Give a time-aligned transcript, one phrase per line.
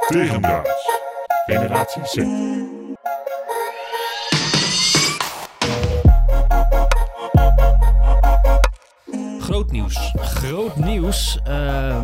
[0.00, 0.70] Tegendraads.
[1.46, 2.16] Generatie Z.
[9.40, 10.12] Groot nieuws.
[10.16, 11.38] Groot nieuws.
[11.44, 12.00] eh,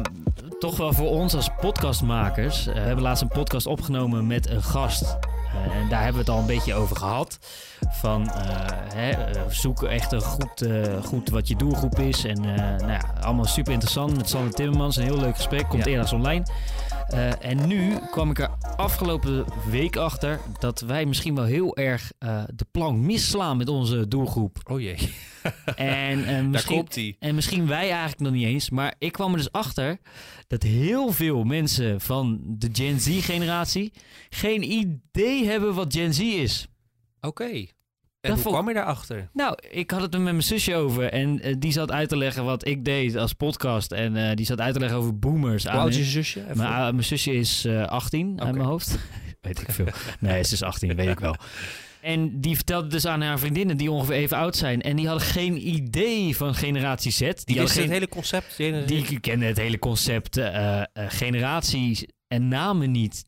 [0.58, 2.66] toch wel voor ons als podcastmakers.
[2.66, 5.02] Eh, we hebben laatst een podcast opgenomen met een gast.
[5.02, 7.38] Eh, en daar hebben we het al een beetje over gehad.
[7.90, 9.12] Van eh, hè,
[9.48, 12.24] zoek echt een goed, eh, goed wat je doelgroep is.
[12.24, 14.96] En eh, nou ja, allemaal super interessant met Sander Timmermans.
[14.96, 15.68] Een heel leuk gesprek.
[15.68, 15.90] Komt Ja.
[15.90, 16.43] eerder online.
[17.12, 22.12] Eh, en nu kwam ik er afgelopen week achter dat wij misschien wel heel erg
[22.18, 24.58] eh, de plank misslaan met onze doelgroep.
[24.70, 24.96] Oh jee,
[25.76, 28.70] En, eh, misschien, en misschien wij eigenlijk nog niet eens.
[28.70, 29.98] Maar ik kwam er dus achter
[30.46, 33.92] dat heel veel mensen van de Gen Z-generatie
[34.28, 36.67] geen idee hebben wat Gen Z is.
[37.20, 37.67] Oké.
[38.22, 39.28] En Dat hoe vond- kwam je daarachter?
[39.33, 41.05] Nou, ik had het er met mijn zusje over.
[41.12, 43.92] En eh, die zat uit te leggen wat ik deed als podcast.
[43.92, 45.62] En eh, die zat uit te leggen over boomers.
[45.64, 46.41] Hoe oud is je zusje?
[46.41, 48.56] Even- mijn, mijn zusje is eh 18 uit Oké.
[48.58, 48.98] mijn hoofd.
[49.41, 49.86] weet ik veel.
[50.19, 51.37] Nee, ze is 18, weet ik wel.
[52.00, 54.83] En die vertelde dus aan haar vriendinnen die ongeveer even oud zijn.
[54.83, 57.19] En die hadden geen idee van generatie Z.
[57.19, 58.56] Die, die hadden geen, het hele concept.
[58.56, 63.25] Die, die kennen het hele concept eh, eh, generaties en namen niet.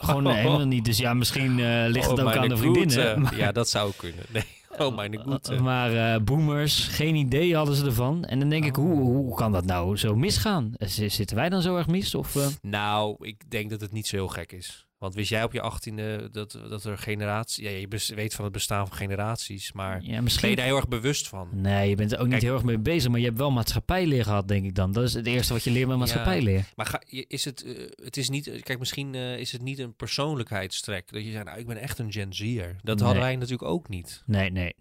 [0.00, 0.84] Gewoon eh, helemaal niet.
[0.84, 3.20] Dus ja, misschien eh, ligt het Oh, ook aan de vriendinnen.
[3.22, 4.24] Maar, Ja, dat zou kunnen.
[4.32, 4.44] Nee.
[4.78, 5.60] Oh, mijn goede.
[5.60, 8.24] maar eh, boomers, geen idee hadden ze ervan.
[8.24, 8.84] En dan denk ik, Oh.
[8.84, 10.72] hoe, hoe kan dat nou zo misgaan?
[11.06, 12.14] Zitten wij dan zo erg mis?
[12.14, 12.58] Of?
[12.62, 14.83] Nou, ik denk dat het niet zo heel gek is.
[15.04, 17.64] Want wist jij op je achttiende dat, dat er generaties...
[17.64, 20.56] Ja, je weet van het bestaan van generaties, maar ja, ben je misschien...
[20.56, 21.48] daar heel erg bewust van?
[21.52, 23.10] Nee, je bent er ook niet heel erg mee bezig.
[23.10, 24.92] Maar je hebt wel maatschappijleer gehad, denk ik dan.
[24.92, 26.64] Dat is het eerste wat je leert met maatschappijleer.
[26.76, 27.72] Maar ga, is het, eh,
[28.04, 28.60] het is niet...
[28.62, 31.12] Kijk, misschien eh, is het niet een persoonlijkheidstrek.
[31.12, 32.76] Dat je zegt, nou, ik ben echt een Gen Z'er.
[32.82, 33.04] Dat Nee.
[33.04, 34.22] hadden wij natuurlijk ook niet.
[34.26, 34.74] Nee, nee.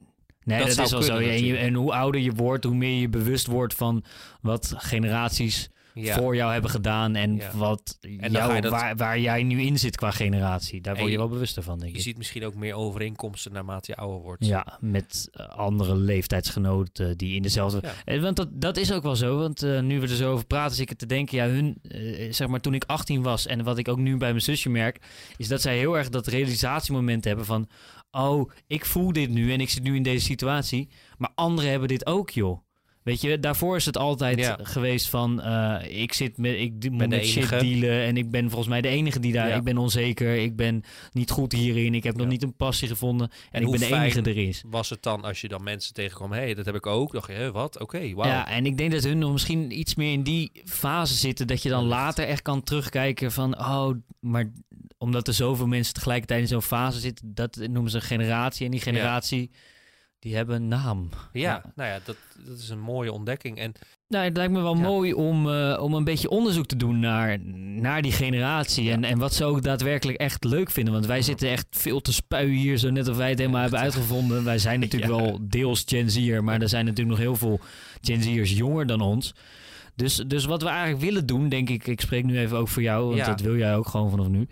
[0.43, 1.17] Nee, Dat is wel zo.
[1.17, 4.03] En, je- en hoe ouder je wordt, hoe meer je bewust wordt van
[4.41, 6.15] wat generaties Ja.
[6.17, 7.15] voor jou hebben gedaan.
[7.15, 7.51] En Ja.
[7.55, 7.97] wat
[8.31, 10.81] jou, je dat- waar, waar jij nu in zit qua generatie.
[10.81, 12.03] Daar word je je- wel bewuster van, denk Je ik.
[12.03, 14.45] ziet misschien ook meer overeenkomsten naarmate je ouder wordt.
[14.45, 17.79] Ja, met eh, andere leeftijdsgenoten die in dezelfde...
[17.81, 17.93] Ja.
[18.05, 20.45] Eh, Want dat, dat is ook wel zo, want eh, nu we er zo over
[20.45, 21.77] praten, zit ik te denken, ja, hun,
[22.33, 24.99] zeg maar, toen ik 18 was en wat ik ook nu bij mijn zusje merk,
[25.37, 27.67] is dat zij heel erg dat realisatiemoment hebben van,
[28.11, 31.87] oh, ik voel dit nu en ik zit nu in deze situatie, maar anderen hebben
[31.87, 32.59] dit ook, joh.
[33.03, 34.59] Weet je, daarvoor is het altijd Ja.
[34.61, 38.69] geweest van, eh, ik zit met, ik moet met shit dealen en ik ben volgens
[38.69, 39.55] mij de enige die daar, Ja.
[39.55, 43.31] ik ben onzeker, ik ben niet goed hierin, ik heb nog niet een passie gevonden
[43.51, 44.53] en, ik ben de enige fijn erin.
[44.65, 47.11] Was het dan als je dan mensen tegenkwam, hé, hey, dat heb ik ook.
[47.13, 47.79] dacht je, hé, wat?
[47.79, 48.29] Oké, wauw.
[48.29, 51.47] Ja, en ik denk dat hun nog misschien iets meer in die fase zitten.
[51.47, 53.59] Dat je dan later echt kan terugkijken van...
[53.59, 53.89] Oh,
[54.19, 54.51] maar
[54.97, 57.31] omdat er zoveel mensen tegelijkertijd in zo'n fase zitten...
[57.33, 58.65] Dat noemen ze een generatie.
[58.65, 59.51] En die generatie,
[60.23, 61.09] die hebben een naam.
[61.33, 61.61] Ja, Ja.
[61.75, 62.15] nou ja, dat,
[62.47, 63.57] dat is een mooie ontdekking.
[63.57, 63.71] En
[64.07, 64.81] Nou, het lijkt me wel Ja.
[64.81, 68.91] mooi om, eh, om een beetje onderzoek te doen naar, naar die generatie.
[68.91, 70.93] En, en wat ze ook daadwerkelijk echt leuk vinden.
[70.93, 73.79] Want wij zitten echt veel te spuien hier, zo net of wij het helemaal hebben
[73.79, 74.43] uitgevonden.
[74.43, 75.17] Wij zijn natuurlijk Ja.
[75.21, 77.59] wel deels Gen Z'er, maar er zijn natuurlijk nog heel veel
[78.01, 79.33] Gen Z'ers jonger dan ons.
[79.95, 82.81] Dus, dus wat we eigenlijk willen doen, denk ik, ik spreek nu even ook voor
[82.81, 83.25] jou, want Ja.
[83.25, 84.47] dat wil jij ook gewoon vanaf nu.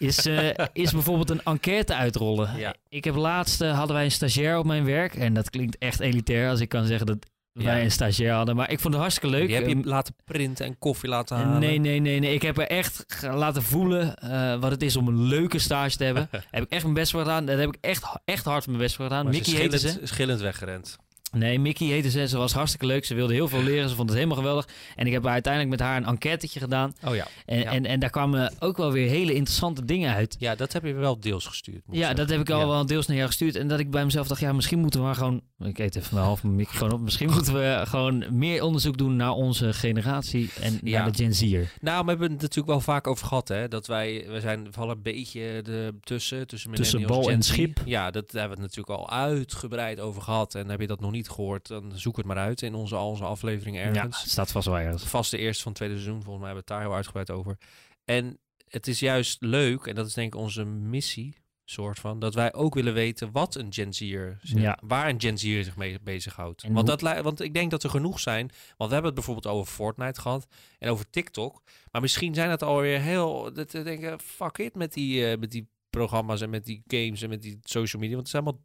[0.00, 2.56] Is, eh, is bijvoorbeeld een enquête uitrollen.
[2.58, 2.74] Ja.
[2.88, 5.14] Ik heb laatst eh, hadden wij een stagiair op mijn werk.
[5.14, 7.16] En dat klinkt echt elitair als ik kan zeggen dat
[7.52, 7.82] wij Ja.
[7.84, 8.56] een stagiair hadden.
[8.56, 9.46] Maar ik vond het hartstikke leuk.
[9.46, 11.60] die heb je Ehm, laten printen en koffie laten halen.
[11.60, 12.34] Nee, nee, nee, nee.
[12.34, 16.04] Ik heb er echt laten voelen eh, wat het is om een leuke stage te
[16.04, 16.28] hebben.
[16.50, 17.46] Heb ik echt mijn best voor gedaan.
[17.46, 19.24] Daar heb ik echt, echt hard mijn best voor gedaan.
[19.24, 19.88] Maar ze Mickey heette ze.
[19.88, 20.96] schillend, schillend weggerend.
[21.32, 22.28] Nee, Mickey heette ze.
[22.28, 23.04] Ze was hartstikke leuk.
[23.04, 23.88] Ze wilde heel veel leren.
[23.88, 24.68] Ze vond het helemaal geweldig.
[24.96, 26.94] En ik heb uiteindelijk met haar een enquêtetje gedaan.
[27.06, 27.26] Oh ja.
[27.46, 27.70] En, Ja.
[27.70, 30.36] en, en daar kwamen ook wel weer hele interessante dingen uit.
[30.38, 31.82] Ja, dat heb je wel deels gestuurd.
[31.90, 32.16] Ja, zeggen.
[32.16, 32.66] dat heb ik al Ja.
[32.66, 33.56] wel deels naar jou gestuurd.
[33.56, 35.40] En dat ik bij mezelf dacht, ja, misschien moeten we maar gewoon...
[35.58, 37.00] Ik eet even mijn half mijn microfoon op.
[37.00, 41.00] Misschien moeten we gewoon meer onderzoek doen naar onze generatie en Ja.
[41.02, 41.72] naar de Gen Z'er.
[41.80, 43.68] Nou, we hebben het natuurlijk wel vaak over gehad, hè.
[43.68, 46.46] Dat wij, we zijn vallen een beetje de, tussen.
[46.46, 47.82] Tussen, Tussen bal en schip.
[47.84, 50.54] Ja, dat daar hebben we het natuurlijk al uitgebreid over gehad.
[50.54, 53.08] En heb je dat nog niet gehoord, dan zoek het maar uit in onze, al
[53.08, 54.22] onze afleveringen Ja, ergens.
[54.22, 55.02] het staat vast wel ergens.
[55.04, 56.22] vast de eerste van het tweede seizoen.
[56.22, 57.58] Volgens mij hebben we het daar heel uitgebreid over.
[58.04, 58.38] En
[58.68, 61.34] het is juist leuk, en dat is denk ik onze missie,
[61.64, 64.78] soort van, dat wij ook willen weten wat een Gen Z'er, Ja.
[64.82, 66.62] waar een Gen Z'er zich mee bezighoudt.
[66.62, 68.46] En Want, dat, want ik denk dat er genoeg zijn,
[68.76, 70.46] want we hebben het bijvoorbeeld over Fortnite gehad
[70.78, 71.62] en over TikTok.
[71.90, 75.68] Maar misschien zijn het alweer heel, dat denken, fuck it met die, eh, met die
[75.90, 78.64] programma's en met die games en met die social media, want het is helemaal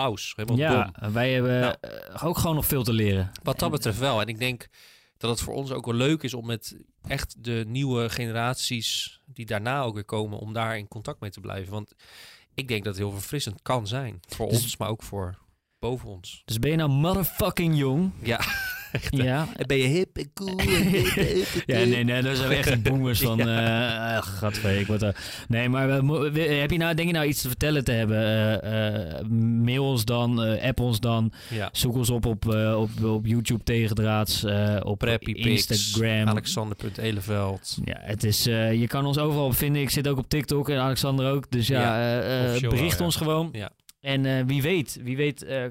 [0.00, 1.12] helemaal Ja, dom.
[1.12, 1.74] wij hebben Nou.
[1.80, 3.30] eh, ook gewoon nog veel te leren.
[3.42, 4.20] Wat dat betreft wel.
[4.20, 4.68] En ik denk
[5.16, 6.76] dat het voor ons ook wel leuk is om met
[7.06, 11.40] echt de nieuwe generaties die daarna ook weer komen, om daar in contact mee te
[11.40, 11.72] blijven.
[11.72, 11.94] Want
[12.54, 14.20] ik denk dat het heel verfrissend kan zijn.
[14.28, 15.38] Voor Dus- ons, maar ook voor
[15.78, 16.42] boven ons.
[16.44, 18.12] Dus ben je nou motherfucking jong?
[18.22, 18.40] Ja.
[19.10, 20.60] Ja, Ben je hip en cool?
[21.66, 23.40] Ja, nee, nee, daar zijn we echt de boomers van.
[23.48, 25.16] eh ach, gadver, ik word er...
[25.48, 27.92] Nee, maar we mo- we- heb je nou, denk je nou iets te vertellen te
[27.92, 28.16] hebben?
[28.62, 29.26] Eh, eh,
[29.62, 31.32] mail ons dan, eh, app ons dan.
[31.50, 31.68] Ja.
[31.72, 36.28] Zoek ons op op, eh, op, op YouTube tegendraads, eh, op Preppy Instagram.
[36.28, 37.78] Alexander.eleveld.
[37.84, 39.82] Ja, het is, eh, je kan ons overal op vinden.
[39.82, 41.50] Ik zit ook op TikTok en Alexander ook.
[41.50, 43.04] Dus ja, Ja, eh, eh, bericht wel, ja.
[43.04, 43.48] ons gewoon.
[43.52, 43.70] Ja.
[44.04, 45.64] En eh, wie weet, wie weet eh,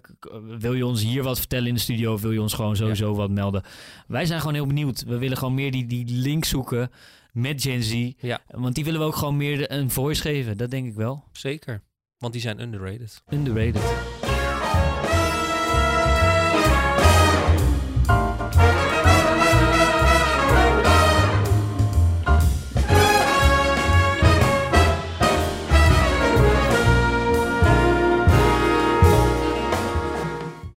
[0.58, 2.14] wil je ons hier wat vertellen in de studio?
[2.14, 3.64] Of wil je ons gewoon sowieso wat melden?
[4.08, 5.04] Wij zijn gewoon heel benieuwd.
[5.04, 6.92] We willen gewoon meer die, die link zoeken
[7.32, 8.12] met Gen Z.
[8.18, 8.42] Ja.
[8.48, 10.58] Want die willen we ook gewoon meer een voice geven.
[10.58, 11.24] Dat denk ik wel.
[11.32, 11.82] Zeker.
[12.18, 13.24] Want die zijn underrated.
[13.30, 13.82] Underrated.